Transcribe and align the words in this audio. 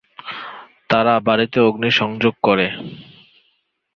তারা 0.89 1.13
বাড়িতে 1.19 1.57
অগ্নি 1.61 1.89
সংযোগ 1.91 2.33
করে। 2.43 2.67